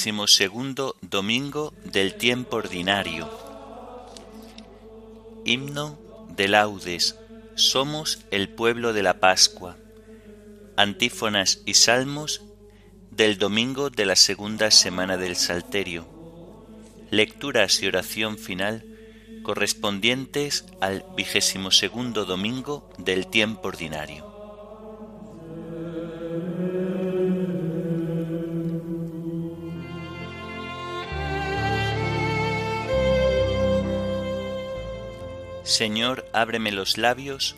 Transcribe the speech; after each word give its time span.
Vigésimo 0.00 0.26
segundo 0.28 0.96
domingo 1.02 1.74
del 1.84 2.14
tiempo 2.14 2.56
ordinario. 2.56 3.28
Himno 5.44 5.98
de 6.34 6.48
laudes 6.48 7.16
somos 7.54 8.24
el 8.30 8.48
pueblo 8.48 8.94
de 8.94 9.02
la 9.02 9.20
Pascua. 9.20 9.76
Antífonas 10.74 11.60
y 11.66 11.74
salmos 11.74 12.40
del 13.10 13.36
domingo 13.36 13.90
de 13.90 14.06
la 14.06 14.16
segunda 14.16 14.70
semana 14.70 15.18
del 15.18 15.36
Salterio. 15.36 16.06
Lecturas 17.10 17.82
y 17.82 17.86
oración 17.86 18.38
final 18.38 18.86
correspondientes 19.42 20.64
al 20.80 21.04
vigésimo 21.14 21.70
segundo 21.70 22.24
domingo 22.24 22.88
del 22.96 23.26
tiempo 23.26 23.68
ordinario. 23.68 24.29
Señor, 35.70 36.28
ábreme 36.32 36.72
los 36.72 36.98
labios, 36.98 37.54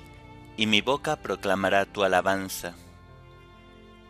y 0.58 0.66
mi 0.66 0.82
boca 0.82 1.16
proclamará 1.16 1.86
tu 1.86 2.04
alabanza. 2.04 2.74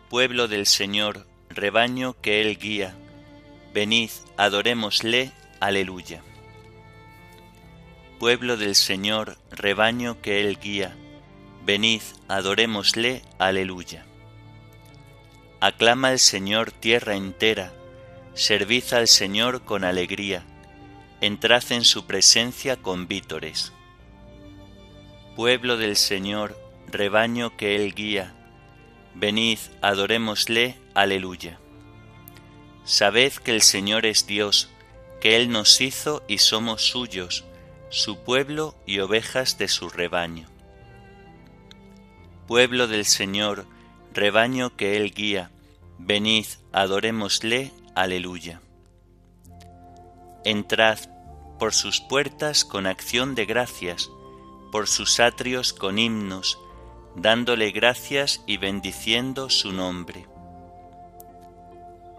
Pueblo 0.09 0.49
del 0.49 0.67
Señor, 0.67 1.25
rebaño 1.49 2.13
que 2.21 2.41
Él 2.41 2.57
guía, 2.59 2.95
venid, 3.73 4.09
adorémosle, 4.35 5.31
aleluya. 5.61 6.21
Pueblo 8.19 8.57
del 8.57 8.75
Señor, 8.75 9.37
rebaño 9.51 10.21
que 10.21 10.41
Él 10.41 10.59
guía, 10.59 10.97
venid, 11.65 12.01
adorémosle, 12.27 13.21
aleluya. 13.39 14.05
Aclama 15.61 16.09
al 16.09 16.19
Señor 16.19 16.73
tierra 16.73 17.15
entera, 17.15 17.71
servid 18.33 18.83
al 18.91 19.07
Señor 19.07 19.63
con 19.63 19.85
alegría, 19.85 20.43
entrad 21.21 21.63
en 21.69 21.85
su 21.85 22.05
presencia 22.05 22.75
con 22.75 23.07
vítores 23.07 23.71
Pueblo 25.35 25.77
del 25.77 25.95
Señor, 25.95 26.55
rebaño 26.85 27.57
que 27.57 27.75
Él 27.75 27.95
guía, 27.95 28.35
venid, 29.15 29.57
adorémosle, 29.81 30.77
aleluya. 30.93 31.57
Sabed 32.83 33.33
que 33.33 33.49
el 33.49 33.63
Señor 33.63 34.05
es 34.05 34.27
Dios, 34.27 34.69
que 35.21 35.35
Él 35.35 35.49
nos 35.49 35.81
hizo 35.81 36.23
y 36.27 36.37
somos 36.37 36.83
suyos, 36.83 37.45
su 37.89 38.23
pueblo 38.23 38.75
y 38.85 38.99
ovejas 38.99 39.57
de 39.57 39.69
su 39.69 39.89
rebaño. 39.89 40.47
Pueblo 42.45 42.87
del 42.87 43.05
Señor, 43.05 43.65
rebaño 44.13 44.75
que 44.75 44.97
Él 44.97 45.15
guía, 45.15 45.49
venid, 45.97 46.45
adorémosle, 46.73 47.71
aleluya. 47.95 48.61
Entrad 50.45 50.99
por 51.57 51.73
sus 51.73 52.01
puertas 52.01 52.63
con 52.65 52.85
acción 52.85 53.33
de 53.33 53.45
gracias, 53.45 54.11
por 54.73 54.87
sus 54.87 55.19
atrios 55.19 55.71
con 55.71 55.99
himnos, 55.99 56.57
dándole 57.15 57.69
gracias 57.69 58.41
y 58.47 58.57
bendiciendo 58.57 59.51
su 59.51 59.71
nombre. 59.71 60.25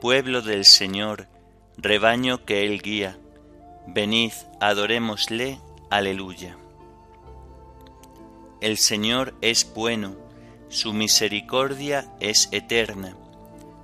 Pueblo 0.00 0.40
del 0.40 0.64
Señor, 0.64 1.26
rebaño 1.76 2.44
que 2.44 2.64
Él 2.64 2.80
guía, 2.80 3.18
venid, 3.88 4.30
adorémosle, 4.60 5.58
aleluya. 5.90 6.56
El 8.60 8.78
Señor 8.78 9.34
es 9.40 9.74
bueno, 9.74 10.14
su 10.68 10.92
misericordia 10.92 12.08
es 12.20 12.48
eterna, 12.52 13.16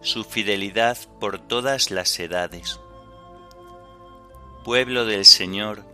su 0.01 0.23
fidelidad 0.23 0.97
por 1.19 1.41
todas 1.41 1.91
las 1.91 2.21
edades. 2.21 2.79
Pueblo 4.63 5.07
del 5.07 5.25
Señor, 5.25 5.85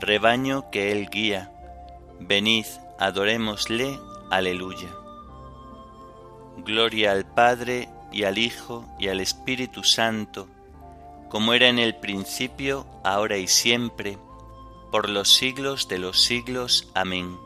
rebaño 0.00 0.70
que 0.70 0.92
Él 0.92 1.10
guía, 1.10 1.51
Venid, 2.24 2.66
adorémosle, 3.00 3.98
aleluya. 4.30 4.90
Gloria 6.58 7.10
al 7.10 7.26
Padre 7.26 7.88
y 8.12 8.22
al 8.22 8.38
Hijo 8.38 8.84
y 9.00 9.08
al 9.08 9.18
Espíritu 9.18 9.82
Santo, 9.82 10.46
como 11.28 11.52
era 11.52 11.68
en 11.68 11.80
el 11.80 11.96
principio, 11.96 12.86
ahora 13.02 13.38
y 13.38 13.48
siempre, 13.48 14.18
por 14.92 15.08
los 15.08 15.34
siglos 15.34 15.88
de 15.88 15.98
los 15.98 16.22
siglos. 16.22 16.88
Amén. 16.94 17.36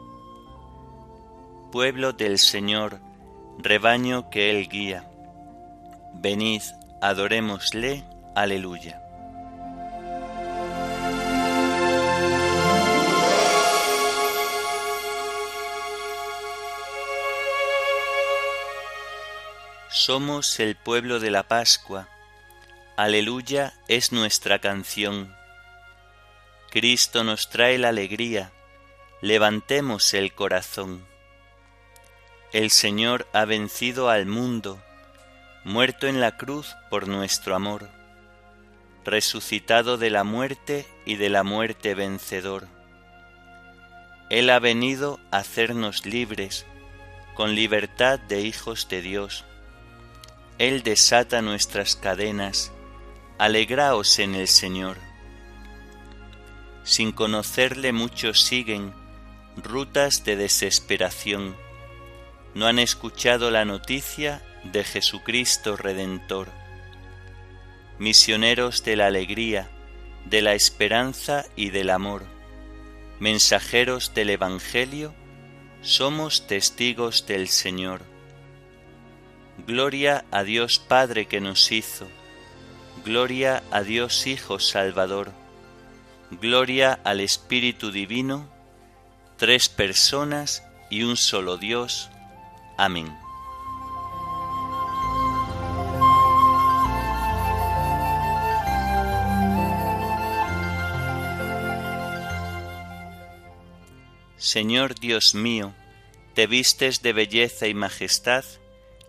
Pueblo 1.73 2.13
del 2.13 2.39
Señor, 2.39 3.01
rebaño 3.57 4.29
que 4.29 4.51
Él 4.51 4.69
guía, 4.69 5.11
venid, 6.13 6.61
adorémosle, 7.01 8.05
aleluya. 8.35 9.06
Somos 20.07 20.61
el 20.61 20.77
pueblo 20.77 21.19
de 21.19 21.33
la 21.33 21.49
Pascua. 21.49 22.09
Aleluya 22.97 23.75
es 23.89 24.13
nuestra 24.13 24.61
canción. 24.61 25.35
Cristo 26.71 27.25
nos 27.25 27.51
trae 27.51 27.77
la 27.77 27.89
alegría. 27.89 28.53
Levantemos 29.21 30.15
el 30.15 30.33
corazón. 30.33 31.05
El 32.53 32.71
Señor 32.71 33.27
ha 33.33 33.47
vencido 33.47 34.09
al 34.09 34.27
mundo, 34.27 34.81
muerto 35.65 36.07
en 36.07 36.21
la 36.21 36.37
cruz 36.37 36.77
por 36.89 37.09
nuestro 37.09 37.57
amor, 37.57 37.91
resucitado 39.05 39.99
de 39.99 40.11
la 40.11 40.23
muerte 40.23 40.87
y 41.05 41.17
de 41.17 41.31
la 41.31 41.43
muerte 41.43 41.97
vencedor. 41.97 42.69
Él 44.31 44.51
ha 44.51 44.61
venido 44.61 45.19
a 45.33 45.39
hacernos 45.39 46.07
libres, 46.07 46.65
con 47.35 47.57
libertad 47.57 48.21
de 48.21 48.43
hijos 48.43 48.87
de 48.89 49.03
Dios 49.03 49.45
él 50.59 50.83
desata 50.83 51.43
nuestras 51.43 51.97
cadenas, 51.97 52.73
alegraos 53.39 54.19
en 54.19 54.35
el 54.35 54.49
Señor. 54.49 54.97
Sin 56.83 57.13
conocerle 57.13 57.93
muchos 57.93 58.43
siguen 58.43 58.95
rutas 59.57 60.25
de 60.25 60.37
desesperación, 60.37 61.57
no 62.55 62.67
han 62.67 62.79
escuchado 62.79 63.51
la 63.51 63.67
noticia 63.67 64.43
de 64.65 64.83
Jesucristo 64.83 65.77
Redentor. 65.77 66.49
Misioneros 67.99 68.83
de 68.83 68.97
la 68.97 69.07
alegría, 69.07 69.71
de 70.25 70.41
la 70.41 70.55
esperanza 70.55 71.45
y 71.55 71.69
del 71.69 71.91
amor, 71.91 72.25
mensajeros 73.21 74.15
del 74.15 74.31
Evangelio, 74.31 75.15
somos 75.83 76.47
testigos 76.47 77.27
del 77.27 77.49
Señor 77.49 78.16
Gloria 79.65 80.25
a 80.31 80.43
Dios 80.43 80.79
Padre 80.79 81.27
que 81.27 81.41
nos 81.41 81.73
hizo. 81.73 82.07
Gloria 83.05 83.63
a 83.71 83.83
Dios 83.83 84.27
Hijo 84.27 84.59
Salvador. 84.59 85.33
Gloria 86.31 86.99
al 87.05 87.21
Espíritu 87.21 87.93
Divino, 87.93 88.49
tres 89.37 89.69
personas 89.69 90.65
y 90.91 91.05
un 91.05 91.17
solo 91.17 91.57
Dios. 91.57 92.11
Amén. 92.77 93.17
Señor 104.37 104.95
Dios 105.01 105.35
mío, 105.35 105.75
te 106.35 106.47
vistes 106.47 107.03
de 107.03 107.13
belleza 107.13 107.67
y 107.67 107.75
majestad, 107.75 108.45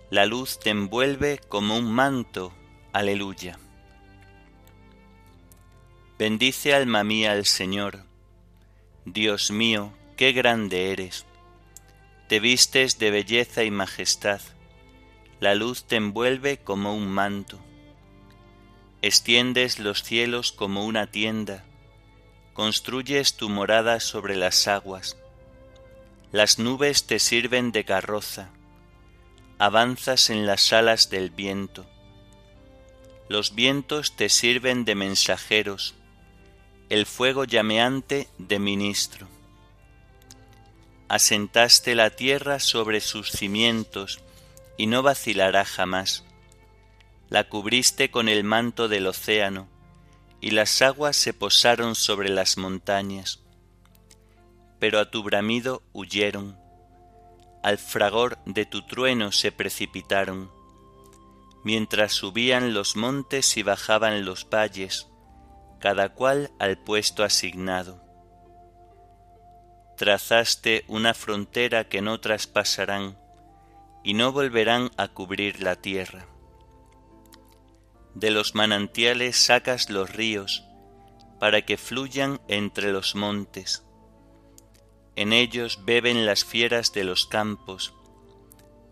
la 0.09 0.25
luz 0.25 0.57
te 0.59 0.69
envuelve 0.69 1.39
como 1.49 1.77
un 1.77 1.91
manto. 1.91 2.53
Aleluya. 2.93 3.59
Bendice 6.17 6.73
alma 6.73 7.03
mía 7.03 7.33
al 7.33 7.45
Señor. 7.45 8.05
Dios 9.03 9.51
mío, 9.51 9.91
qué 10.15 10.31
grande 10.31 10.91
eres. 10.91 11.25
Te 12.29 12.39
vistes 12.39 12.99
de 12.99 13.11
belleza 13.11 13.65
y 13.65 13.71
majestad. 13.71 14.39
La 15.41 15.55
luz 15.55 15.83
te 15.83 15.97
envuelve 15.97 16.57
como 16.57 16.95
un 16.95 17.07
manto. 17.09 17.59
Extiendes 19.01 19.77
los 19.77 20.03
cielos 20.03 20.53
como 20.53 20.85
una 20.85 21.07
tienda. 21.07 21.65
Construyes 22.53 23.35
tu 23.35 23.49
morada 23.49 23.99
sobre 23.99 24.37
las 24.37 24.69
aguas. 24.69 25.17
Las 26.31 26.59
nubes 26.59 27.05
te 27.05 27.19
sirven 27.19 27.71
de 27.73 27.83
carroza 27.83 28.51
avanzas 29.59 30.29
en 30.29 30.45
las 30.45 30.71
alas 30.71 31.09
del 31.09 31.29
viento. 31.31 31.85
Los 33.29 33.55
vientos 33.55 34.15
te 34.15 34.29
sirven 34.29 34.85
de 34.85 34.95
mensajeros, 34.95 35.95
el 36.89 37.05
fuego 37.05 37.43
llameante 37.43 38.29
de 38.37 38.59
ministro. 38.59 39.27
Asentaste 41.09 41.95
la 41.95 42.09
tierra 42.11 42.59
sobre 42.59 43.01
sus 43.01 43.31
cimientos 43.31 44.19
y 44.77 44.87
no 44.87 45.03
vacilará 45.03 45.65
jamás. 45.65 46.23
La 47.29 47.49
cubriste 47.49 48.11
con 48.11 48.29
el 48.29 48.43
manto 48.43 48.87
del 48.87 49.07
océano 49.07 49.67
y 50.39 50.51
las 50.51 50.81
aguas 50.81 51.17
se 51.17 51.33
posaron 51.33 51.95
sobre 51.95 52.29
las 52.29 52.57
montañas. 52.57 53.41
Pero 54.79 54.99
a 54.99 55.09
tu 55.09 55.23
bramido 55.23 55.81
huyeron, 55.93 56.57
al 57.67 57.77
fragor 57.77 58.37
de 58.45 58.65
tu 58.65 58.85
trueno 58.85 59.33
se 59.33 59.51
precipitaron, 59.51 60.49
mientras 61.65 62.13
subían 62.13 62.73
los 62.73 62.95
montes 62.95 63.57
y 63.57 63.63
bajaban 63.63 64.23
los 64.23 64.49
valles, 64.49 65.09
cada 65.81 66.13
cual 66.13 66.49
al 66.59 66.77
puesto 66.77 67.25
asignado. 67.25 68.01
Trazaste 69.97 70.85
una 70.87 71.13
frontera 71.13 71.89
que 71.89 72.01
no 72.01 72.21
traspasarán 72.21 73.17
y 74.01 74.13
no 74.13 74.31
volverán 74.31 74.91
a 74.95 75.09
cubrir 75.09 75.61
la 75.61 75.75
tierra 75.75 76.25
de 78.19 78.31
los 78.31 78.55
manantiales 78.55 79.37
sacas 79.37 79.91
los 79.91 80.11
ríos, 80.11 80.63
para 81.39 81.61
que 81.63 81.77
fluyan 81.77 82.41
entre 82.47 82.91
los 82.91 83.13
montes. 83.13 83.86
En 85.17 85.33
ellos 85.33 85.79
beben 85.83 86.27
las 86.27 86.45
fieras 86.45 86.93
de 86.93 87.03
los 87.03 87.25
campos, 87.25 87.91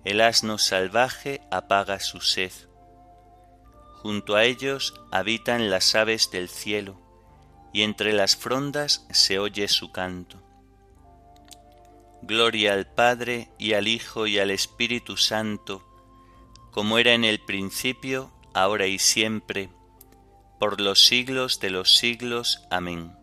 el 0.03 0.21
asno 0.21 0.57
salvaje 0.57 1.39
apaga 1.51 1.99
su 1.99 2.19
sed. 2.19 2.51
Junto 4.01 4.35
a 4.35 4.43
ellos 4.43 4.95
habitan 5.11 5.69
las 5.69 5.93
aves 5.93 6.31
del 6.31 6.49
cielo, 6.49 6.99
y 7.73 7.83
entre 7.83 8.11
las 8.11 8.35
frondas 8.35 9.05
se 9.11 9.37
oye 9.37 9.67
su 9.67 9.91
canto. 9.91 10.41
Gloria 12.23 12.73
al 12.73 12.87
Padre 12.87 13.51
y 13.59 13.73
al 13.73 13.87
Hijo 13.87 14.25
y 14.25 14.39
al 14.39 14.49
Espíritu 14.49 15.17
Santo, 15.17 15.83
como 16.71 16.97
era 16.97 17.13
en 17.13 17.23
el 17.23 17.39
principio, 17.39 18.31
ahora 18.55 18.87
y 18.87 18.97
siempre, 18.97 19.69
por 20.59 20.81
los 20.81 21.05
siglos 21.05 21.59
de 21.59 21.69
los 21.69 21.97
siglos. 21.97 22.61
Amén. 22.71 23.15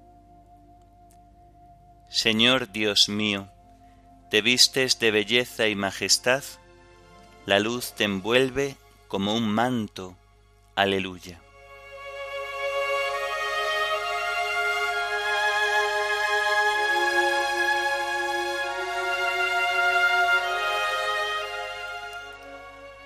Señor 2.22 2.70
Dios 2.70 3.08
mío, 3.08 3.48
te 4.30 4.42
vistes 4.42 5.00
de 5.00 5.10
belleza 5.10 5.66
y 5.66 5.74
majestad, 5.74 6.44
la 7.46 7.58
luz 7.58 7.94
te 7.96 8.04
envuelve 8.04 8.76
como 9.08 9.34
un 9.34 9.48
manto. 9.48 10.16
Aleluya. 10.76 11.42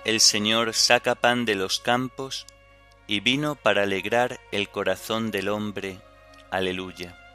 el 0.04 0.20
Señor 0.20 0.74
saca 0.74 1.14
pan 1.14 1.46
de 1.46 1.54
los 1.54 1.80
campos 1.80 2.44
y 3.06 3.20
vino 3.20 3.54
para 3.54 3.84
alegrar 3.84 4.38
el 4.52 4.68
corazón 4.68 5.30
del 5.30 5.48
hombre. 5.48 6.00
Aleluya. 6.50 7.25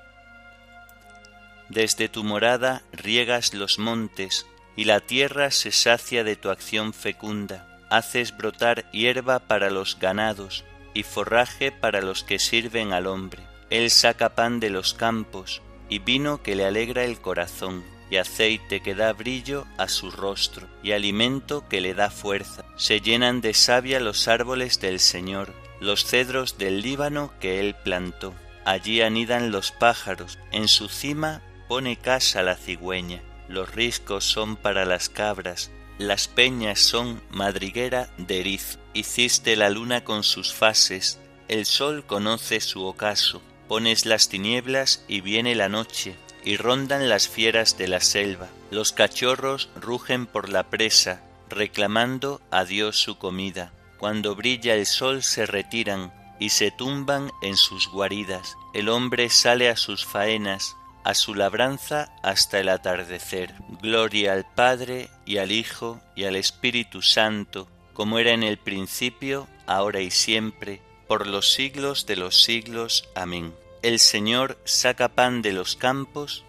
Desde 1.72 2.10
tu 2.10 2.26
morada 2.26 2.82
riegas 2.92 3.54
los 3.54 3.80
montes, 3.80 4.46
y 4.76 4.84
la 4.84 5.00
tierra 5.00 5.52
se 5.52 5.72
sacia 5.72 6.26
de 6.26 6.36
tu 6.36 6.50
acción 6.50 6.92
fecunda. 6.92 7.80
Haces 7.90 8.36
brotar 8.36 8.92
hierba 8.92 9.40
para 9.40 9.70
los 9.70 9.98
ganados, 9.98 10.66
y 10.94 11.04
forraje 11.04 11.72
para 11.72 12.02
los 12.02 12.26
que 12.26 12.40
sirven 12.40 12.92
al 12.92 13.08
hombre. 13.08 13.42
Él 13.70 13.90
saca 13.90 14.36
pan 14.36 14.60
de 14.60 14.70
los 14.70 14.94
campos, 14.94 15.62
y 15.88 16.00
vino 16.00 16.44
que 16.44 16.56
le 16.56 16.66
alegra 16.66 17.06
el 17.06 17.22
corazón 17.22 17.86
y 18.10 18.18
aceite 18.18 18.82
que 18.82 18.94
da 18.94 19.14
brillo 19.14 19.66
a 19.78 19.88
su 19.88 20.12
rostro, 20.12 20.68
y 20.84 20.92
alimento 20.92 21.70
que 21.70 21.80
le 21.80 21.94
da 21.94 22.10
fuerza. 22.10 22.66
Se 22.76 23.00
llenan 23.00 23.40
de 23.40 23.54
savia 23.54 24.02
los 24.02 24.28
árboles 24.28 24.82
del 24.82 25.00
Señor, 25.00 25.54
los 25.80 26.04
cedros 26.04 26.58
del 26.58 26.82
Líbano 26.82 27.32
que 27.40 27.62
él 27.62 27.76
plantó. 27.82 28.34
Allí 28.66 29.02
anidan 29.02 29.52
los 29.52 29.72
pájaros, 29.72 30.38
en 30.52 30.68
su 30.68 30.90
cima 30.90 31.42
pone 31.72 31.96
casa 31.96 32.44
la 32.44 32.58
cigüeña. 32.58 33.22
Los 33.48 33.74
riscos 33.74 34.26
son 34.26 34.58
para 34.58 34.84
las 34.84 35.08
cabras, 35.08 35.72
las 35.98 36.28
peñas 36.28 36.82
son 36.82 37.22
madriguera 37.30 38.10
de 38.18 38.42
eriz. 38.42 38.78
Hiciste 38.94 39.56
la 39.56 39.70
luna 39.70 40.04
con 40.04 40.24
sus 40.24 40.54
fases, 40.54 41.22
el 41.48 41.66
sol 41.66 42.06
conoce 42.06 42.60
su 42.60 42.84
ocaso. 42.84 43.42
Pones 43.70 44.06
las 44.06 44.28
tinieblas 44.28 45.06
y 45.08 45.22
viene 45.22 45.56
la 45.56 45.70
noche, 45.70 46.18
y 46.44 46.58
rondan 46.58 47.08
las 47.08 47.30
fieras 47.30 47.78
de 47.78 47.88
la 47.88 48.02
selva. 48.02 48.50
Los 48.70 48.92
cachorros 48.92 49.70
rugen 49.80 50.26
por 50.26 50.50
la 50.50 50.70
presa, 50.70 51.24
reclamando 51.48 52.42
a 52.52 52.66
Dios 52.66 52.98
su 52.98 53.18
comida. 53.18 53.72
Cuando 53.98 54.36
brilla 54.36 54.76
el 54.76 54.86
sol 54.86 55.24
se 55.24 55.46
retiran 55.46 56.12
y 56.38 56.50
se 56.50 56.70
tumban 56.72 57.32
en 57.42 57.56
sus 57.56 57.88
guaridas. 57.88 58.58
El 58.74 58.90
hombre 58.90 59.30
sale 59.30 59.70
a 59.70 59.78
sus 59.78 60.06
faenas, 60.06 60.76
a 61.04 61.14
su 61.14 61.36
labranza 61.36 62.12
hasta 62.24 62.60
el 62.60 62.70
atardecer. 62.70 63.54
Gloria 63.82 64.34
al 64.34 64.46
Padre 64.46 65.10
y 65.26 65.38
al 65.38 65.52
Hijo 65.52 66.00
y 66.16 66.26
al 66.26 66.36
Espíritu 66.36 67.02
Santo, 67.02 67.68
como 67.94 68.20
era 68.20 68.32
en 68.32 68.44
el 68.44 68.58
principio, 68.58 69.48
ahora 69.68 70.02
y 70.02 70.12
siempre, 70.12 70.82
por 71.08 71.28
los 71.28 71.52
siglos 71.52 72.06
de 72.06 72.16
los 72.16 72.44
siglos. 72.44 73.10
Amén. 73.16 73.54
El 73.82 74.00
Señor 74.00 74.58
saca 74.64 75.10
pan 75.10 75.42
de 75.42 75.54
los 75.54 75.76
campos 75.76 76.44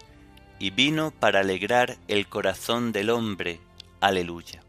y 0.59 0.69
vino 0.69 1.11
para 1.11 1.41
alegrar 1.41 1.97
el 2.07 2.27
corazón 2.27 2.91
del 2.91 3.09
hombre. 3.09 3.59
Aleluya. 3.99 4.62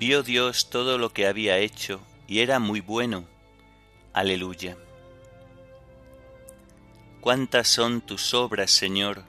Vio 0.00 0.22
Dios 0.22 0.70
todo 0.70 0.96
lo 0.96 1.12
que 1.12 1.26
había 1.26 1.58
hecho 1.58 2.00
y 2.26 2.40
era 2.40 2.58
muy 2.58 2.80
bueno. 2.80 3.26
Aleluya. 4.14 4.78
Cuántas 7.20 7.68
son 7.68 8.00
tus 8.00 8.32
obras, 8.32 8.70
Señor, 8.70 9.24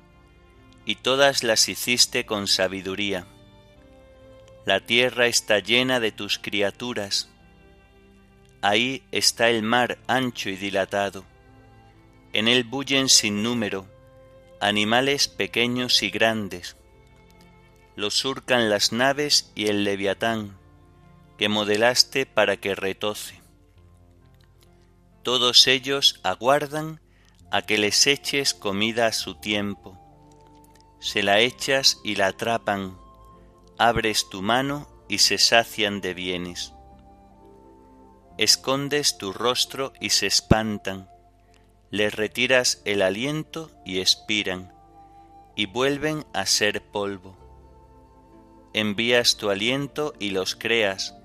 y 0.86 0.96
todas 0.96 1.44
las 1.44 1.68
hiciste 1.68 2.26
con 2.26 2.48
sabiduría. 2.48 3.28
La 4.66 4.80
tierra 4.80 5.28
está 5.28 5.60
llena 5.60 6.00
de 6.00 6.14
tus 6.14 6.40
criaturas. 6.40 7.30
Ahí 8.62 9.04
está 9.12 9.50
el 9.50 9.64
mar 9.64 9.98
ancho 10.08 10.50
y 10.50 10.56
dilatado. 10.56 11.26
En 12.32 12.48
él 12.48 12.64
bullen 12.64 13.10
sin 13.10 13.44
número 13.44 13.88
animales 14.62 15.28
pequeños 15.28 16.02
y 16.04 16.12
grandes. 16.12 16.78
Lo 17.96 18.12
surcan 18.12 18.70
las 18.70 18.94
naves 18.94 19.52
y 19.56 19.66
el 19.66 19.84
leviatán, 19.84 20.61
que 21.42 21.50
modelaste 21.50 22.28
para 22.28 22.58
que 22.58 22.76
retoce. 22.76 23.42
Todos 25.24 25.66
ellos 25.66 26.22
aguardan 26.22 27.02
a 27.50 27.64
que 27.64 27.80
les 27.80 28.06
eches 28.06 28.54
comida 28.54 29.08
a 29.08 29.12
su 29.12 29.34
tiempo 29.34 29.98
se 31.02 31.24
la 31.24 31.40
echas 31.40 32.00
y 32.04 32.14
la 32.14 32.28
atrapan, 32.28 32.96
abres 33.80 34.30
tu 34.30 34.44
mano 34.44 34.88
y 35.10 35.18
se 35.18 35.40
sacian 35.40 36.00
de 36.00 36.14
bienes. 36.14 36.74
Escondes 38.38 39.18
tu 39.18 39.34
rostro 39.34 39.94
y 40.00 40.12
se 40.12 40.28
espantan, 40.28 41.10
les 41.90 42.14
retiras 42.14 42.84
el 42.86 43.02
aliento 43.02 43.72
y 43.84 44.00
expiran, 44.00 44.72
y 45.56 45.66
vuelven 45.66 46.24
a 46.36 46.46
ser 46.46 46.84
polvo. 46.84 47.36
Envías 48.74 49.38
tu 49.38 49.50
aliento 49.50 50.14
y 50.20 50.30
los 50.30 50.56
creas, 50.56 51.16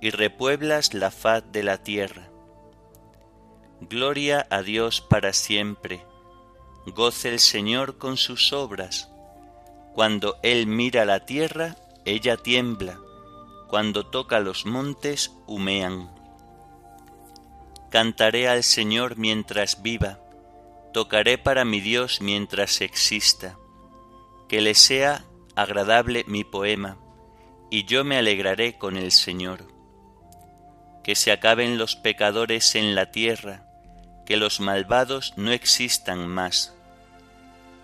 y 0.00 0.10
repueblas 0.10 0.94
la 0.94 1.10
faz 1.10 1.44
de 1.50 1.62
la 1.62 1.82
tierra. 1.82 2.28
Gloria 3.80 4.46
a 4.50 4.62
Dios 4.62 5.00
para 5.00 5.32
siempre, 5.32 6.04
goce 6.86 7.28
el 7.30 7.38
Señor 7.38 7.98
con 7.98 8.16
sus 8.16 8.52
obras, 8.52 9.08
cuando 9.94 10.36
Él 10.42 10.66
mira 10.66 11.04
la 11.04 11.26
tierra, 11.26 11.76
ella 12.04 12.36
tiembla, 12.36 12.98
cuando 13.68 14.06
toca 14.06 14.40
los 14.40 14.66
montes, 14.66 15.32
humean. 15.46 16.10
Cantaré 17.90 18.48
al 18.48 18.64
Señor 18.64 19.16
mientras 19.16 19.82
viva, 19.82 20.20
tocaré 20.92 21.38
para 21.38 21.64
mi 21.64 21.80
Dios 21.80 22.20
mientras 22.20 22.80
exista, 22.80 23.58
que 24.48 24.60
le 24.60 24.74
sea 24.74 25.24
agradable 25.54 26.24
mi 26.26 26.44
poema, 26.44 26.98
y 27.70 27.84
yo 27.84 28.04
me 28.04 28.16
alegraré 28.16 28.78
con 28.78 28.96
el 28.96 29.12
Señor. 29.12 29.77
Que 31.08 31.14
se 31.14 31.32
acaben 31.32 31.78
los 31.78 31.96
pecadores 31.96 32.74
en 32.74 32.94
la 32.94 33.10
tierra, 33.10 33.62
que 34.26 34.36
los 34.36 34.60
malvados 34.60 35.32
no 35.38 35.52
existan 35.52 36.28
más. 36.28 36.74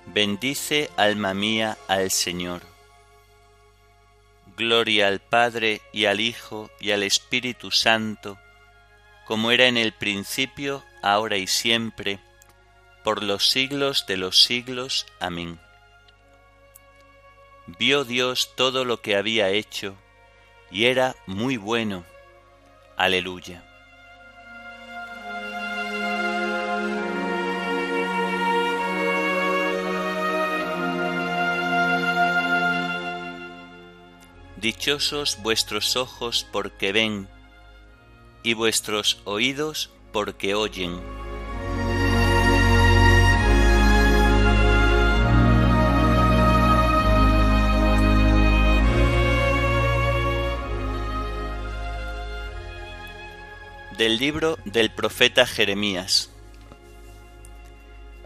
Bendice, 0.05 0.91
alma 0.99 1.33
mía, 1.33 1.79
al 1.89 2.11
Señor. 2.11 2.61
Gloria 4.59 5.09
al 5.09 5.21
Padre 5.21 5.81
y 5.91 6.05
al 6.05 6.21
Hijo 6.21 6.71
y 6.81 6.91
al 6.91 7.03
Espíritu 7.03 7.71
Santo, 7.71 8.39
como 9.25 9.53
era 9.53 9.69
en 9.69 9.79
el 9.79 9.95
principio, 9.95 10.85
ahora 11.03 11.39
y 11.39 11.47
siempre, 11.47 12.21
por 13.05 13.23
los 13.23 13.49
siglos 13.49 14.05
de 14.07 14.19
los 14.19 14.43
siglos. 14.43 15.07
Amén. 15.19 15.59
Vio 17.79 18.05
Dios 18.05 18.51
todo 18.55 18.85
lo 18.85 19.01
que 19.01 19.17
había 19.17 19.49
hecho, 19.49 19.97
y 20.71 20.85
era 20.85 21.17
muy 21.25 21.57
bueno. 21.57 22.05
Aleluya. 22.97 23.63
Dichosos 34.57 35.43
vuestros 35.43 35.97
ojos 35.97 36.47
porque 36.51 36.93
ven, 36.93 37.29
y 38.43 38.55
vuestros 38.55 39.21
oídos 39.25 39.91
porque 40.13 40.55
oyen. 40.55 41.24
Del 53.97 54.19
libro 54.19 54.59
del 54.65 54.91
profeta 54.91 55.47
Jeremías. 55.47 56.31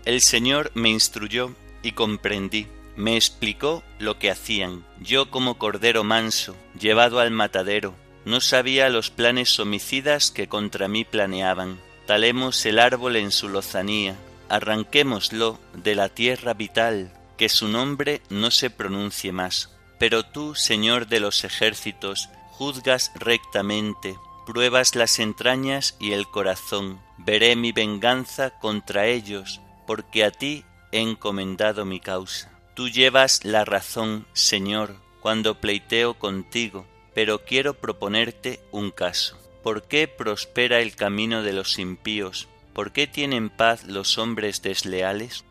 El 0.04 0.20
Señor 0.20 0.70
me 0.75 0.88
instruyó 0.88 1.54
y 1.82 1.92
comprendí 1.92 2.68
me 2.98 3.14
explicó 3.14 3.84
lo 4.00 4.18
que 4.18 4.28
hacían. 4.28 4.84
Yo 4.98 5.30
como 5.30 5.56
cordero 5.56 6.02
manso, 6.02 6.56
llevado 6.78 7.20
al 7.20 7.30
matadero, 7.30 7.94
no 8.25 8.40
sabía 8.40 8.88
los 8.88 9.10
planes 9.10 9.58
homicidas 9.60 10.32
que 10.32 10.48
contra 10.48 10.88
mí 10.88 11.04
planeaban. 11.04 11.78
Talemos 12.06 12.66
el 12.66 12.80
árbol 12.80 13.14
en 13.14 13.30
su 13.30 13.48
lozanía, 13.48 14.16
arranquémoslo 14.48 15.60
de 15.75 15.94
la 15.94 16.08
tierra 16.08 16.54
vital, 16.54 17.12
que 17.37 17.48
su 17.48 17.68
nombre 17.68 18.20
no 18.30 18.50
se 18.50 18.68
pronuncie 18.68 19.30
más. 19.30 19.70
Pero 20.00 20.25
tú, 20.25 20.56
Señor 20.56 21.06
de 21.06 21.20
los 21.20 21.44
ejércitos, 21.44 22.28
juzgas 22.50 23.12
rectamente, 23.14 24.18
pruebas 24.49 24.95
las 24.95 25.19
entrañas 25.19 25.95
y 26.00 26.12
el 26.12 26.26
corazón. 26.26 27.02
Veré 27.19 27.55
mi 27.55 27.73
venganza 27.73 28.59
contra 28.59 29.07
ellos, 29.07 29.61
porque 29.87 30.25
a 30.25 30.31
ti 30.31 30.64
he 30.90 31.00
encomendado 31.00 31.85
mi 31.85 32.00
causa. 32.00 32.50
Tú 32.73 32.88
llevas 32.88 33.45
la 33.45 33.67
razón, 33.67 34.26
Señor, 34.33 34.97
cuando 35.21 35.61
pleiteo 35.61 36.14
contigo, 36.14 36.87
pero 37.12 37.45
quiero 37.45 37.75
proponerte 37.75 38.61
un 38.73 38.90
caso. 38.90 39.38
¿Por 39.62 39.83
qué 39.83 40.09
prospera 40.09 40.81
el 40.81 40.97
camino 40.97 41.43
de 41.43 41.52
los 41.52 41.78
impíos? 41.78 42.49
¿Por 42.73 42.93
qué 42.93 43.07
tienen 43.07 43.50
paz 43.50 43.85
los 43.85 44.17
hombres 44.17 44.62
desleales? 44.62 45.45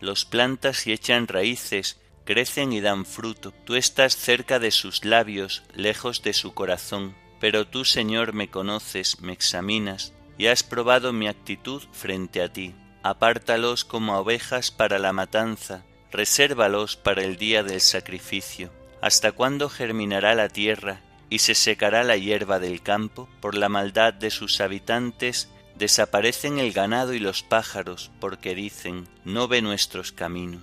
Los 0.00 0.24
plantas 0.24 0.88
y 0.88 0.92
echan 0.92 1.28
raíces, 1.28 2.00
crecen 2.24 2.72
y 2.72 2.80
dan 2.80 3.06
fruto. 3.06 3.52
Tú 3.64 3.76
estás 3.76 4.16
cerca 4.16 4.58
de 4.58 4.72
sus 4.72 5.04
labios, 5.04 5.62
lejos 5.76 6.22
de 6.22 6.32
su 6.32 6.52
corazón. 6.52 7.14
Pero 7.40 7.66
tú, 7.66 7.84
Señor, 7.84 8.34
me 8.34 8.50
conoces, 8.50 9.20
me 9.20 9.32
examinas, 9.32 10.12
y 10.38 10.46
has 10.46 10.62
probado 10.62 11.12
mi 11.12 11.26
actitud 11.26 11.82
frente 11.92 12.42
a 12.42 12.52
ti. 12.52 12.74
Apártalos 13.02 13.84
como 13.84 14.18
ovejas 14.18 14.70
para 14.70 14.98
la 14.98 15.12
matanza, 15.12 15.84
resérvalos 16.12 16.96
para 16.96 17.22
el 17.24 17.36
día 17.36 17.62
del 17.62 17.80
sacrificio. 17.80 18.70
¿Hasta 19.00 19.32
cuándo 19.32 19.70
germinará 19.70 20.34
la 20.34 20.48
tierra 20.48 21.00
y 21.30 21.38
se 21.38 21.54
secará 21.54 22.04
la 22.04 22.16
hierba 22.16 22.58
del 22.58 22.82
campo? 22.82 23.28
Por 23.40 23.54
la 23.54 23.70
maldad 23.70 24.12
de 24.12 24.30
sus 24.30 24.60
habitantes 24.60 25.48
desaparecen 25.76 26.58
el 26.58 26.72
ganado 26.72 27.14
y 27.14 27.18
los 27.18 27.42
pájaros, 27.42 28.10
porque 28.20 28.54
dicen, 28.54 29.08
no 29.24 29.48
ve 29.48 29.62
nuestros 29.62 30.12
caminos. 30.12 30.62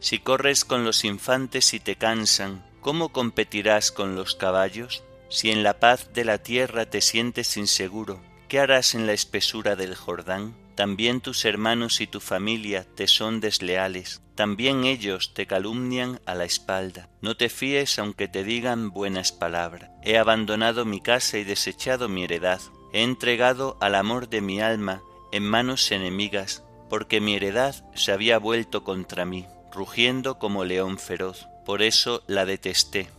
Si 0.00 0.18
corres 0.18 0.64
con 0.66 0.84
los 0.84 1.04
infantes 1.04 1.72
y 1.72 1.80
te 1.80 1.96
cansan, 1.96 2.62
¿cómo 2.82 3.10
competirás 3.10 3.90
con 3.90 4.16
los 4.16 4.34
caballos? 4.34 5.02
Si 5.30 5.50
en 5.50 5.62
la 5.62 5.78
paz 5.78 6.12
de 6.12 6.24
la 6.24 6.38
tierra 6.38 6.90
te 6.90 7.00
sientes 7.00 7.56
inseguro, 7.56 8.20
¿qué 8.48 8.58
harás 8.58 8.94
en 8.94 9.06
la 9.06 9.12
espesura 9.12 9.76
del 9.76 9.94
Jordán? 9.94 10.56
También 10.74 11.20
tus 11.20 11.44
hermanos 11.44 12.00
y 12.00 12.06
tu 12.06 12.20
familia 12.20 12.84
te 12.96 13.06
son 13.06 13.40
desleales, 13.40 14.22
también 14.40 14.84
ellos 14.84 15.34
te 15.34 15.46
calumnian 15.46 16.18
a 16.24 16.34
la 16.34 16.44
espalda. 16.44 17.10
No 17.20 17.36
te 17.36 17.50
fíes 17.50 17.98
aunque 17.98 18.26
te 18.26 18.42
digan 18.42 18.90
buenas 18.90 19.32
palabras. 19.32 19.90
He 20.02 20.16
abandonado 20.16 20.86
mi 20.86 21.02
casa 21.02 21.36
y 21.36 21.44
desechado 21.44 22.08
mi 22.08 22.24
heredad. 22.24 22.58
He 22.94 23.02
entregado 23.02 23.76
al 23.82 23.94
amor 23.94 24.30
de 24.30 24.40
mi 24.40 24.62
alma 24.62 25.02
en 25.30 25.42
manos 25.42 25.92
enemigas, 25.92 26.64
porque 26.88 27.20
mi 27.20 27.34
heredad 27.34 27.84
se 27.94 28.12
había 28.12 28.38
vuelto 28.38 28.82
contra 28.82 29.26
mí, 29.26 29.46
rugiendo 29.70 30.38
como 30.38 30.64
león 30.64 30.98
feroz. 30.98 31.46
Por 31.66 31.82
eso 31.82 32.22
la 32.26 32.46
detesté. 32.46 33.10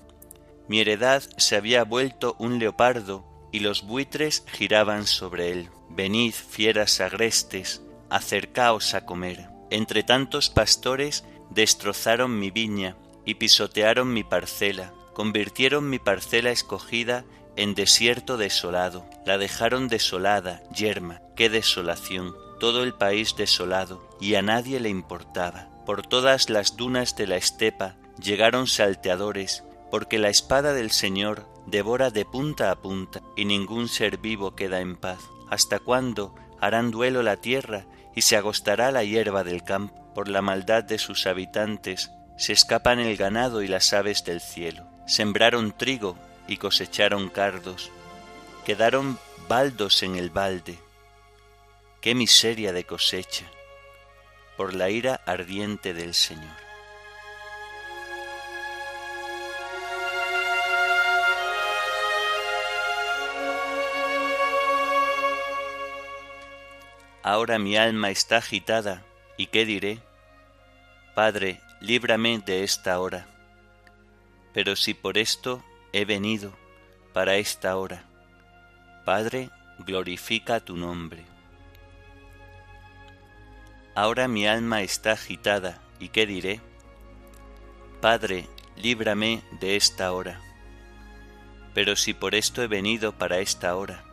Mi 0.71 0.79
heredad 0.79 1.21
se 1.35 1.57
había 1.57 1.83
vuelto 1.83 2.37
un 2.39 2.57
leopardo, 2.57 3.25
y 3.51 3.59
los 3.59 3.83
buitres 3.83 4.45
giraban 4.47 5.05
sobre 5.05 5.51
él. 5.51 5.69
Venid, 5.89 6.31
fieras 6.31 7.01
agrestes, 7.01 7.81
acercaos 8.09 8.93
a 8.93 9.05
comer. 9.05 9.49
Entre 9.69 10.03
tantos 10.03 10.49
pastores 10.49 11.25
destrozaron 11.49 12.39
mi 12.39 12.51
viña 12.51 12.95
y 13.25 13.33
pisotearon 13.33 14.13
mi 14.13 14.23
parcela, 14.23 14.93
convirtieron 15.13 15.89
mi 15.89 15.99
parcela 15.99 16.51
escogida 16.51 17.25
en 17.57 17.75
desierto 17.75 18.37
desolado, 18.37 19.05
la 19.25 19.37
dejaron 19.37 19.89
desolada, 19.89 20.63
yerma, 20.73 21.19
qué 21.35 21.49
desolación, 21.49 22.33
todo 22.61 22.83
el 22.83 22.93
país 22.93 23.35
desolado, 23.35 24.09
y 24.21 24.35
a 24.35 24.41
nadie 24.41 24.79
le 24.79 24.87
importaba. 24.87 25.67
Por 25.85 26.07
todas 26.07 26.49
las 26.49 26.77
dunas 26.77 27.17
de 27.17 27.27
la 27.27 27.35
estepa 27.35 27.97
llegaron 28.17 28.67
salteadores, 28.67 29.65
porque 29.91 30.17
la 30.17 30.29
espada 30.29 30.73
del 30.73 30.89
Señor 30.89 31.47
devora 31.67 32.09
de 32.09 32.25
punta 32.25 32.71
a 32.71 32.81
punta, 32.81 33.21
y 33.35 33.45
ningún 33.45 33.87
ser 33.87 34.17
vivo 34.17 34.55
queda 34.55 34.79
en 34.79 34.95
paz. 34.95 35.19
¿Hasta 35.49 35.79
cuándo 35.79 36.33
harán 36.59 36.89
duelo 36.91 37.21
la 37.21 37.37
tierra 37.37 37.85
y 38.15 38.21
se 38.21 38.37
agostará 38.37 38.91
la 38.91 39.03
hierba 39.03 39.43
del 39.43 39.63
campo? 39.63 40.11
Por 40.15 40.27
la 40.27 40.41
maldad 40.41 40.83
de 40.83 40.97
sus 40.97 41.27
habitantes 41.27 42.09
se 42.37 42.53
escapan 42.53 42.99
el 42.99 43.17
ganado 43.17 43.61
y 43.61 43.67
las 43.67 43.93
aves 43.93 44.23
del 44.23 44.41
cielo. 44.41 44.87
Sembraron 45.05 45.77
trigo 45.77 46.17
y 46.47 46.57
cosecharon 46.57 47.29
cardos. 47.29 47.91
Quedaron 48.65 49.19
baldos 49.47 50.03
en 50.03 50.15
el 50.15 50.29
balde. 50.29 50.79
Qué 51.99 52.15
miseria 52.15 52.73
de 52.73 52.85
cosecha 52.85 53.45
por 54.57 54.73
la 54.73 54.89
ira 54.89 55.21
ardiente 55.25 55.93
del 55.93 56.13
Señor. 56.13 56.70
Ahora 67.31 67.59
mi 67.59 67.77
alma 67.77 68.09
está 68.09 68.39
agitada, 68.39 69.05
¿y 69.37 69.47
qué 69.47 69.65
diré? 69.65 69.99
Padre, 71.15 71.61
líbrame 71.79 72.39
de 72.39 72.65
esta 72.65 72.99
hora. 72.99 73.25
Pero 74.53 74.75
si 74.75 74.93
por 74.93 75.17
esto 75.17 75.63
he 75.93 76.03
venido, 76.03 76.51
para 77.13 77.37
esta 77.37 77.77
hora, 77.77 78.03
Padre, 79.05 79.49
glorifica 79.79 80.59
tu 80.59 80.75
nombre. 80.75 81.23
Ahora 83.95 84.27
mi 84.27 84.45
alma 84.45 84.81
está 84.81 85.13
agitada, 85.13 85.79
¿y 86.01 86.09
qué 86.09 86.25
diré? 86.25 86.59
Padre, 88.01 88.45
líbrame 88.75 89.41
de 89.61 89.77
esta 89.77 90.11
hora. 90.11 90.41
Pero 91.73 91.95
si 91.95 92.13
por 92.13 92.35
esto 92.35 92.61
he 92.61 92.67
venido 92.67 93.13
para 93.13 93.39
esta 93.39 93.77
hora, 93.77 94.03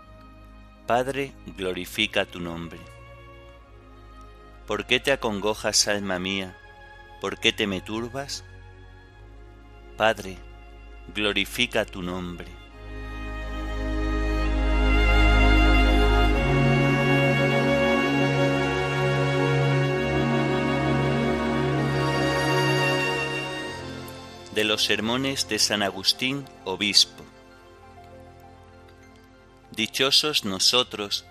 Padre, 0.87 1.32
glorifica 1.56 2.25
tu 2.25 2.38
nombre. 2.38 2.78
¿Por 4.68 4.84
qué 4.84 5.00
te 5.00 5.12
acongojas, 5.12 5.88
alma 5.88 6.18
mía? 6.18 6.54
¿Por 7.22 7.40
qué 7.40 7.54
te 7.54 7.66
me 7.66 7.80
turbas? 7.80 8.44
Padre, 9.96 10.37
glorifica 11.14 11.87
tu 11.87 12.02
nombre. 12.02 12.48
De 24.54 24.64
los 24.64 24.84
sermones 24.84 25.48
de 25.48 25.58
San 25.58 25.82
Agustín, 25.82 26.44
obispo. 26.66 27.25
Dichosos 29.70 30.44
nosotros 30.44 31.25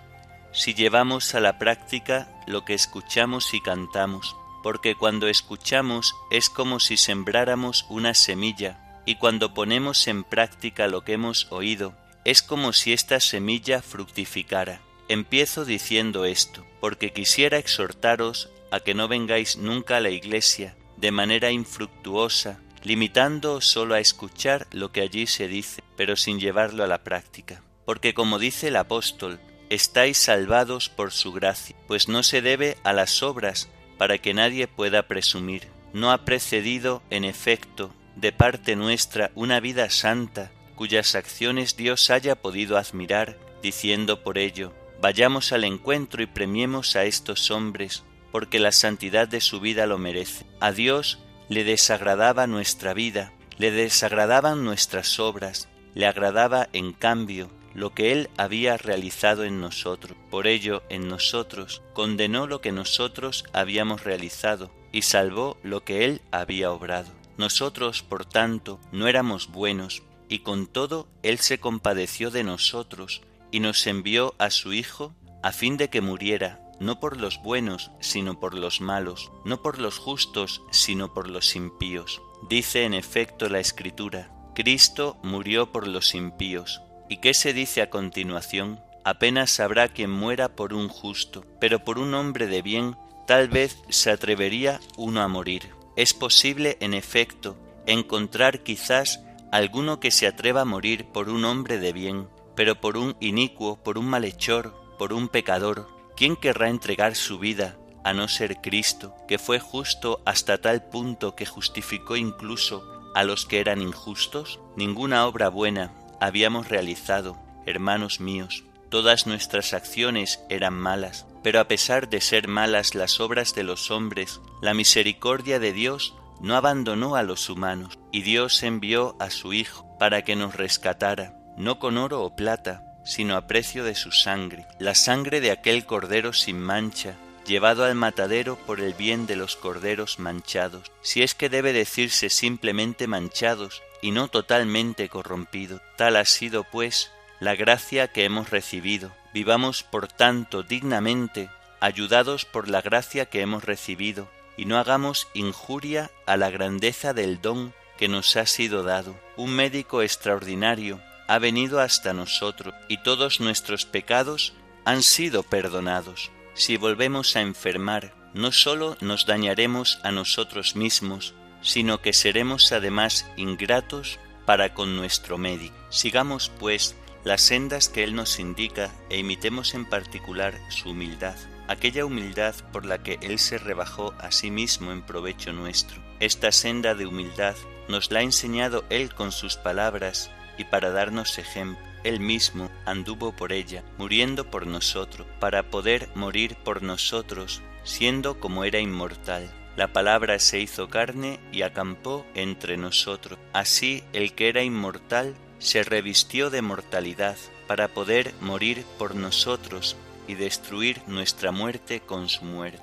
si 0.53 0.74
llevamos 0.74 1.36
a 1.36 1.39
la 1.39 1.60
práctica 1.60 2.34
lo 2.48 2.66
que 2.66 2.74
escuchamos 2.74 3.54
y 3.54 3.62
cantamos, 3.62 4.36
porque 4.63 4.96
cuando 4.96 5.27
escuchamos 5.27 6.16
es 6.32 6.50
como 6.50 6.80
si 6.80 6.98
sembráramos 6.98 7.86
una 7.89 8.13
semilla, 8.13 9.01
y 9.06 9.16
cuando 9.16 9.54
ponemos 9.54 10.08
en 10.08 10.24
práctica 10.24 10.88
lo 10.88 11.04
que 11.04 11.13
hemos 11.13 11.48
oído, 11.51 11.94
es 12.25 12.42
como 12.42 12.74
si 12.74 12.92
esta 12.92 13.22
semilla 13.22 13.82
fructificara. 13.82 14.82
Empiezo 15.08 15.63
diciendo 15.63 16.25
esto, 16.25 16.66
porque 16.82 17.13
quisiera 17.13 17.58
exhortaros 17.58 18.50
a 18.70 18.82
que 18.82 18.94
no 18.94 19.08
vengáis 19.08 19.56
nunca 19.56 19.98
a 19.98 20.01
la 20.01 20.10
iglesia 20.10 20.75
de 20.98 21.12
manera 21.12 21.51
infructuosa, 21.51 22.60
limitando 22.84 23.62
solo 23.62 23.96
a 23.96 24.00
escuchar 24.00 24.68
lo 24.72 24.92
que 24.92 25.01
allí 25.01 25.27
se 25.27 25.48
dice, 25.48 25.82
pero 25.96 26.18
sin 26.18 26.39
llevarlo 26.39 26.84
a 26.84 26.88
la 26.88 27.04
práctica. 27.04 27.63
Porque 27.86 28.13
como 28.13 28.39
dice 28.39 28.68
el 28.68 28.75
apóstol, 28.75 29.39
estáis 29.70 30.18
salvados 30.18 30.90
por 30.90 31.12
su 31.12 31.32
gracia, 31.32 31.76
pues 31.88 32.08
no 32.08 32.24
se 32.24 32.42
debe 32.42 32.78
a 32.84 32.94
las 32.94 33.24
obras 33.24 33.70
para 33.98 34.18
que 34.18 34.34
nadie 34.34 34.68
pueda 34.68 35.08
presumir. 35.08 35.68
No 35.94 36.12
ha 36.12 36.26
precedido, 36.26 37.02
en 37.10 37.24
efecto, 37.24 37.94
de 38.16 38.32
parte 38.32 38.76
nuestra 38.76 39.32
una 39.36 39.60
vida 39.60 39.90
santa, 39.90 40.52
cuyas 40.76 41.16
acciones 41.16 41.76
Dios 41.76 42.10
haya 42.10 42.36
podido 42.36 42.78
admirar, 42.78 43.38
diciendo 43.62 44.24
por 44.24 44.38
ello, 44.38 44.74
vayamos 45.02 45.52
al 45.52 45.64
encuentro 45.64 46.22
y 46.22 46.28
premiemos 46.28 46.96
a 46.96 47.06
estos 47.06 47.52
hombres, 47.52 48.04
porque 48.32 48.60
la 48.60 48.72
santidad 48.72 49.28
de 49.28 49.42
su 49.42 49.60
vida 49.60 49.88
lo 49.88 49.98
merece. 49.98 50.46
A 50.60 50.72
Dios 50.72 51.20
le 51.50 51.64
desagradaba 51.64 52.46
nuestra 52.46 52.94
vida, 52.94 53.34
le 53.58 53.72
desagradaban 53.72 54.64
nuestras 54.64 55.20
obras, 55.20 55.68
le 55.96 56.06
agradaba 56.06 56.70
en 56.74 56.94
cambio 56.94 57.50
lo 57.77 57.93
que 57.93 58.12
Él 58.12 58.31
había 58.38 58.75
realizado 58.75 59.43
en 59.43 59.62
nosotros. 59.62 60.17
Por 60.31 60.48
ello, 60.48 60.81
en 60.89 61.07
nosotros 61.07 61.84
condenó 61.93 62.48
lo 62.48 62.60
que 62.60 62.72
nosotros 62.72 63.46
habíamos 63.53 64.03
realizado 64.03 64.72
y 64.91 65.03
salvó 65.03 65.57
lo 65.62 65.84
que 65.84 66.03
Él 66.03 66.22
había 66.31 66.72
obrado. 66.72 67.12
Nosotros, 67.38 68.01
por 68.01 68.25
tanto, 68.25 68.79
no 68.91 69.07
éramos 69.07 69.51
buenos, 69.51 70.01
y 70.27 70.39
con 70.39 70.65
todo 70.65 71.07
Él 71.22 71.38
se 71.38 71.60
compadeció 71.60 72.31
de 72.31 72.43
nosotros 72.43 73.22
y 73.51 73.60
nos 73.60 73.86
envió 73.86 74.34
a 74.39 74.50
su 74.50 74.74
Hijo 74.74 75.13
a 75.43 75.51
fin 75.51 75.77
de 75.77 75.91
que 75.91 76.01
muriera, 76.01 76.60
no 76.79 77.00
por 77.00 77.17
los 77.17 77.38
buenos, 77.43 77.91
sino 78.00 78.39
por 78.39 78.55
los 78.55 78.81
malos, 78.81 79.31
no 79.46 79.62
por 79.62 79.77
los 79.77 80.00
justos, 80.00 80.63
sino 80.72 81.13
por 81.13 81.29
los 81.29 81.55
impíos. 81.55 82.24
Dice 82.50 82.86
en 82.86 82.96
efecto 82.96 83.50
la 83.50 83.60
Escritura, 83.60 84.31
Cristo 84.55 85.19
murió 85.22 85.72
por 85.72 85.88
los 85.88 86.15
impíos 86.15 86.81
¿Y 87.10 87.18
qué 87.18 87.34
se 87.34 87.54
dice 87.54 87.82
a 87.82 87.90
continuación? 87.90 88.80
Apenas 89.04 89.60
habrá 89.62 89.88
quien 89.88 90.12
muera 90.12 90.50
por 90.50 90.74
un 90.74 90.90
justo, 90.90 91.46
pero 91.60 91.80
por 91.80 92.00
un 92.00 92.14
hombre 92.14 92.48
de 92.48 92.62
bien 92.62 92.98
tal 93.26 93.48
vez 93.48 93.78
se 93.90 94.12
atrevería 94.12 94.82
uno 94.98 95.22
a 95.22 95.28
morir. 95.28 95.70
Es 95.96 96.14
posible, 96.14 96.78
en 96.82 96.94
efecto, 96.94 97.58
encontrar 97.86 98.64
quizás 98.64 99.22
alguno 99.52 100.00
que 100.00 100.12
se 100.12 100.28
atreva 100.28 100.62
a 100.62 100.66
morir 100.66 101.06
por 101.06 101.30
un 101.30 101.46
hombre 101.46 101.80
de 101.80 101.94
bien, 101.94 102.28
pero 102.56 102.82
por 102.82 102.98
un 102.98 103.16
inicuo, 103.22 103.78
por 103.78 103.98
un 103.98 104.08
malhechor, 104.08 104.76
por 105.00 105.14
un 105.14 105.30
pecador. 105.30 105.88
¿Quién 106.18 106.36
querrá 106.36 106.70
entregar 106.70 107.16
su 107.16 107.40
vida 107.40 107.77
a 108.03 108.14
no 108.14 108.27
ser 108.27 108.58
Cristo, 108.58 109.16
que 109.27 109.38
fue 109.38 109.60
justo 109.60 110.22
hasta 110.25 110.58
tal 110.58 110.84
punto 110.90 111.36
que 111.36 111.46
justificó 111.46 112.18
incluso 112.18 112.84
a 113.16 113.24
los 113.24 113.46
que 113.46 113.60
eran 113.60 113.81
injustos? 113.81 114.60
Ninguna 114.75 115.25
obra 115.27 115.50
buena, 115.50 115.94
habíamos 116.20 116.70
realizado, 116.70 117.38
hermanos 117.66 118.20
míos. 118.20 118.64
Todas 118.90 119.27
nuestras 119.27 119.74
acciones 119.74 120.40
eran 120.50 120.74
malas, 120.74 121.25
pero 121.44 121.60
a 121.60 121.68
pesar 121.68 122.10
de 122.10 122.22
ser 122.22 122.48
malas 122.48 122.96
las 122.96 123.20
obras 123.20 123.53
de 123.53 123.64
los 123.64 123.92
hombres, 123.92 124.40
la 124.62 124.74
misericordia 124.74 125.60
de 125.60 125.74
Dios 125.74 126.16
no 126.40 126.56
abandonó 126.56 127.16
a 127.16 127.24
los 127.24 127.50
humanos, 127.50 127.98
y 128.12 128.22
Dios 128.22 128.64
envió 128.64 129.16
a 129.20 129.30
su 129.30 129.53
Hijo 129.53 129.86
para 130.00 130.24
que 130.24 130.36
nos 130.36 130.56
rescatara, 130.56 131.34
no 131.58 131.80
con 131.80 131.98
oro 131.98 132.24
o 132.24 132.36
plata, 132.36 132.84
sino 133.03 133.36
a 133.36 133.48
precio 133.48 133.84
de 133.84 133.96
su 133.96 134.12
sangre, 134.12 134.66
la 134.80 134.96
sangre 134.96 135.42
de 135.42 135.51
aquel 135.51 135.86
cordero 135.86 136.34
sin 136.34 136.60
mancha, 136.60 137.16
llevado 137.46 137.86
al 137.86 137.96
matadero 137.96 138.58
por 138.58 138.82
el 138.82 138.94
bien 138.94 139.25
de 139.25 139.38
los 139.38 139.56
corderos 139.56 140.20
manchados, 140.20 140.92
si 141.01 141.24
es 141.24 141.34
que 141.34 141.50
debe 141.50 141.74
decirse 141.74 142.30
simplemente 142.30 143.08
manchados, 143.08 143.82
y 144.01 144.12
no 144.12 144.27
totalmente 144.27 145.10
corrompido. 145.10 145.81
Tal 145.96 146.16
ha 146.16 146.25
sido, 146.25 146.64
pues, 146.64 147.12
la 147.40 147.55
gracia 147.55 148.07
que 148.07 148.25
hemos 148.25 148.50
recibido. 148.50 149.12
Vivamos, 149.33 149.83
por 149.83 150.07
tanto, 150.07 150.64
dignamente, 150.64 151.50
ayudados 151.79 152.46
por 152.46 152.70
la 152.70 152.81
gracia 152.81 153.27
que 153.27 153.42
hemos 153.42 153.64
recibido, 153.64 154.29
y 154.57 154.66
no 154.66 154.77
hagamos 154.77 155.27
injuria 155.33 156.10
a 156.25 156.38
la 156.38 156.50
grandeza 156.50 157.14
del 157.14 157.42
don 157.42 157.74
que 157.98 158.07
nos 158.07 158.36
ha 158.36 158.46
sido 158.46 158.83
dado. 158.83 159.16
Un 159.36 159.51
médico 159.51 160.01
extraordinario 160.01 161.01
ha 161.27 161.40
venido 161.40 161.79
hasta 161.79 162.14
nosotros, 162.14 162.74
y 162.88 163.03
todos 163.03 163.40
nuestros 163.40 163.86
pecados 163.86 164.53
han 164.86 165.03
sido 165.03 165.44
perdonados. 165.44 166.31
Si 166.53 166.77
volvemos 166.77 167.36
a 167.36 167.42
enfermar, 167.42 168.14
no 168.33 168.51
sólo 168.51 168.98
nos 169.01 169.25
dañaremos 169.25 170.00
a 170.03 170.12
nosotros 170.12 170.75
mismos, 170.75 171.33
sino 171.61 172.01
que 172.01 172.13
seremos 172.13 172.72
además 172.72 173.29
ingratos 173.35 174.20
para 174.46 174.74
con 174.74 174.96
nuestro 174.96 175.37
médico. 175.37 175.75
Sigamos, 175.89 176.50
pues, 176.59 176.96
las 177.24 177.41
sendas 177.41 177.89
que 177.89 178.03
Él 178.03 178.15
nos 178.15 178.39
indica 178.39 178.89
e 179.09 179.17
imitemos 179.17 179.74
en 179.74 179.85
particular 179.85 180.57
su 180.70 180.91
humildad, 180.91 181.35
aquella 181.67 182.05
humildad 182.05 182.55
por 182.72 182.85
la 182.85 183.03
que 183.03 183.20
Él 183.22 183.39
se 183.39 183.57
rebajó 183.57 184.13
a 184.20 184.31
sí 184.31 184.50
mismo 184.50 184.93
en 184.93 185.01
provecho 185.01 185.51
nuestro. 185.51 186.01
Esta 186.22 186.53
senda 186.53 186.96
de 186.96 187.05
humildad 187.05 187.55
nos 187.89 188.11
la 188.11 188.20
ha 188.20 188.24
enseñado 188.24 188.85
Él 188.89 189.13
con 189.13 189.33
sus 189.33 189.57
palabras 189.57 190.31
y 190.57 190.63
para 190.63 190.91
darnos 190.91 191.37
ejemplo. 191.37 191.85
Él 192.03 192.22
mismo 192.22 192.72
anduvo 192.85 193.35
por 193.35 193.51
ella, 193.51 193.83
muriendo 193.98 194.50
por 194.50 194.65
nosotros, 194.65 195.27
para 195.41 195.63
poder 195.63 196.09
morir 196.15 196.55
por 196.63 196.81
nosotros, 196.83 197.61
siendo 197.83 198.39
como 198.39 198.63
era 198.63 198.79
inmortal 198.79 199.51
la 199.77 199.94
palabra 199.94 200.40
se 200.40 200.59
hizo 200.59 200.90
carne 200.90 201.40
y 201.51 201.61
acampó 201.61 202.25
entre 202.33 202.77
nosotros. 202.77 203.37
Así 203.53 204.03
el 204.11 204.33
que 204.33 204.50
era 204.50 204.63
inmortal 204.63 205.35
se 205.59 205.83
revistió 205.83 206.50
de 206.50 206.63
mortalidad 206.63 207.37
para 207.68 207.87
poder 207.87 208.33
morir 208.42 208.83
por 208.98 209.16
nosotros 209.16 209.96
y 210.27 210.33
destruir 210.33 211.01
nuestra 211.07 211.51
muerte 211.51 212.00
con 212.00 212.27
su 212.27 212.44
muerte. 212.44 212.81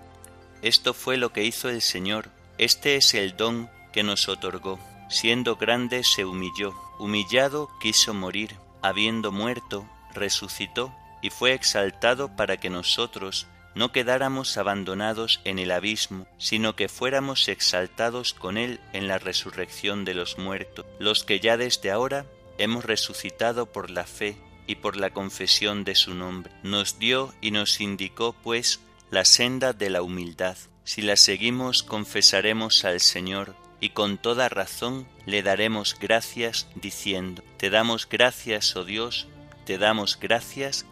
Esto 0.62 0.94
fue 0.94 1.16
lo 1.16 1.33
que 1.33 1.44
hizo 1.44 1.68
el 1.68 1.83
Señor. 1.83 2.30
Este 2.59 2.94
es 2.94 3.12
el 3.14 3.37
don 3.37 3.68
que 3.92 4.04
nos 4.04 4.28
otorgó. 4.28 4.78
Siendo 5.11 5.57
grande 5.57 6.04
se 6.04 6.24
humilló, 6.24 6.74
humillado 7.00 7.70
quiso 7.80 8.14
morir, 8.14 8.54
habiendo 8.83 9.33
muerto, 9.33 9.85
resucitó 10.14 10.94
y 11.22 11.30
fue 11.30 11.54
exaltado 11.54 12.37
para 12.37 12.57
que 12.57 12.70
nosotros, 12.70 13.48
no 13.74 13.92
quedáramos 13.92 14.56
abandonados 14.56 15.40
en 15.44 15.58
el 15.58 15.70
abismo, 15.70 16.26
sino 16.38 16.76
que 16.76 16.88
fuéramos 16.88 17.48
exaltados 17.48 18.34
con 18.34 18.56
Él 18.56 18.80
en 18.92 19.08
la 19.08 19.18
resurrección 19.18 20.04
de 20.04 20.14
los 20.14 20.38
muertos, 20.38 20.87
los 20.98 21.24
que 21.24 21.40
ya 21.40 21.56
desde 21.56 21.90
ahora 21.90 22.26
hemos 22.58 22.84
resucitado 22.84 23.66
por 23.66 23.90
la 23.90 24.04
fe 24.04 24.37
y 24.66 24.76
por 24.76 24.96
la 24.96 25.10
confesión 25.10 25.84
de 25.84 25.94
su 25.94 26.14
nombre. 26.14 26.52
Nos 26.62 26.98
dio 26.98 27.34
y 27.40 27.50
nos 27.50 27.80
indicó, 27.80 28.32
pues, 28.32 28.80
la 29.10 29.24
senda 29.24 29.72
de 29.72 29.90
la 29.90 30.02
humildad. 30.02 30.56
Si 30.84 31.02
la 31.02 31.16
seguimos, 31.16 31.82
confesaremos 31.82 32.84
al 32.84 33.00
Señor 33.00 33.54
y 33.80 33.90
con 33.90 34.18
toda 34.18 34.48
razón 34.48 35.06
le 35.26 35.42
daremos 35.42 35.96
gracias 36.00 36.68
diciendo, 36.74 37.42
Te 37.58 37.70
damos 37.70 38.08
gracias, 38.08 38.76
oh 38.76 38.84
Dios, 38.84 39.26
te 39.66 39.78
damos 39.78 40.18
gracias, 40.20 40.87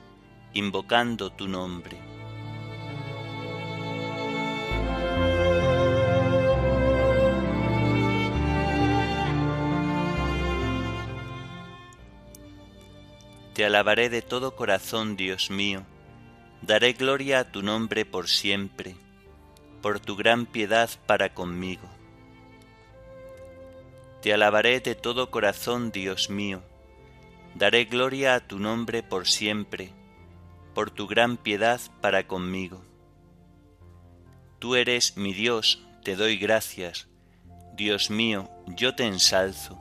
invocando 0.54 1.30
tu 1.30 1.48
nombre. 1.48 2.11
Te 13.62 13.66
alabaré 13.66 14.10
de 14.10 14.22
todo 14.22 14.56
corazón, 14.56 15.16
Dios 15.16 15.48
mío, 15.48 15.84
daré 16.62 16.94
gloria 16.94 17.38
a 17.38 17.44
tu 17.44 17.62
nombre 17.62 18.04
por 18.04 18.28
siempre, 18.28 18.96
por 19.80 20.00
tu 20.00 20.16
gran 20.16 20.46
piedad 20.46 20.90
para 21.06 21.32
conmigo. 21.32 21.88
Te 24.20 24.32
alabaré 24.34 24.80
de 24.80 24.96
todo 24.96 25.30
corazón, 25.30 25.92
Dios 25.92 26.28
mío, 26.28 26.60
daré 27.54 27.84
gloria 27.84 28.34
a 28.34 28.40
tu 28.40 28.58
nombre 28.58 29.04
por 29.04 29.28
siempre, 29.28 29.92
por 30.74 30.90
tu 30.90 31.06
gran 31.06 31.36
piedad 31.36 31.80
para 32.00 32.26
conmigo. 32.26 32.82
Tú 34.58 34.74
eres 34.74 35.16
mi 35.16 35.32
Dios, 35.34 35.86
te 36.02 36.16
doy 36.16 36.36
gracias, 36.36 37.06
Dios 37.76 38.10
mío, 38.10 38.50
yo 38.66 38.96
te 38.96 39.06
ensalzo, 39.06 39.80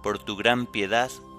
por 0.00 0.20
tu 0.24 0.36
gran 0.36 0.68
piedad 0.68 1.10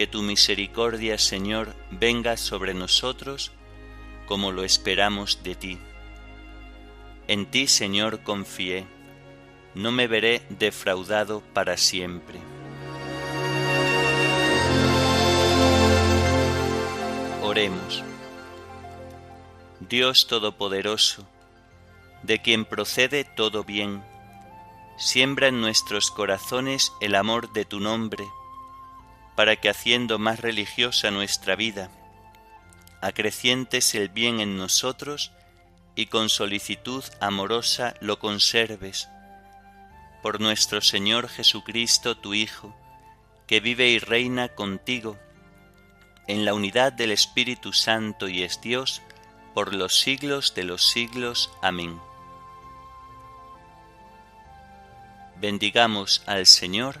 Que 0.00 0.06
tu 0.06 0.22
misericordia, 0.22 1.18
Señor, 1.18 1.76
venga 1.90 2.38
sobre 2.38 2.72
nosotros, 2.72 3.52
como 4.24 4.50
lo 4.50 4.64
esperamos 4.64 5.42
de 5.42 5.54
ti. 5.54 5.78
En 7.28 7.44
ti, 7.44 7.66
Señor, 7.66 8.22
confié. 8.22 8.86
No 9.74 9.92
me 9.92 10.06
veré 10.06 10.40
defraudado 10.48 11.42
para 11.52 11.76
siempre. 11.76 12.38
Oremos. 17.42 18.02
Dios 19.80 20.28
Todopoderoso, 20.28 21.26
de 22.22 22.40
quien 22.40 22.64
procede 22.64 23.24
todo 23.24 23.64
bien, 23.64 24.02
siembra 24.96 25.48
en 25.48 25.60
nuestros 25.60 26.10
corazones 26.10 26.90
el 27.02 27.16
amor 27.16 27.52
de 27.52 27.66
tu 27.66 27.80
nombre, 27.80 28.24
para 29.36 29.56
que 29.56 29.68
haciendo 29.68 30.18
más 30.18 30.40
religiosa 30.40 31.10
nuestra 31.10 31.56
vida, 31.56 31.90
acrecientes 33.00 33.94
el 33.94 34.08
bien 34.08 34.40
en 34.40 34.56
nosotros 34.56 35.32
y 35.94 36.06
con 36.06 36.28
solicitud 36.28 37.04
amorosa 37.20 37.94
lo 38.00 38.18
conserves. 38.18 39.08
Por 40.22 40.40
nuestro 40.40 40.80
Señor 40.80 41.28
Jesucristo, 41.28 42.16
tu 42.16 42.34
Hijo, 42.34 42.74
que 43.46 43.60
vive 43.60 43.88
y 43.88 43.98
reina 43.98 44.48
contigo, 44.48 45.18
en 46.28 46.44
la 46.44 46.54
unidad 46.54 46.92
del 46.92 47.10
Espíritu 47.10 47.72
Santo 47.72 48.28
y 48.28 48.42
es 48.42 48.60
Dios, 48.60 49.02
por 49.54 49.74
los 49.74 49.98
siglos 49.98 50.54
de 50.54 50.64
los 50.64 50.88
siglos. 50.88 51.50
Amén. 51.60 51.98
Bendigamos 55.40 56.22
al 56.26 56.46
Señor, 56.46 57.00